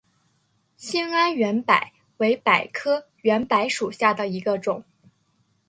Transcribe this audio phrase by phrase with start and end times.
[0.77, 1.75] 兴安圆柏
[2.17, 4.83] 为柏科圆柏属下的一个种。